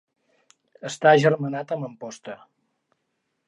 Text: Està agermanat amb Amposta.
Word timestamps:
Està 0.89 1.11
agermanat 1.11 1.77
amb 1.77 1.89
Amposta. 1.91 2.41